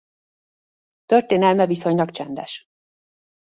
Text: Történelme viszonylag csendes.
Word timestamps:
Történelme 1.05 1.65
viszonylag 1.65 2.11
csendes. 2.11 2.67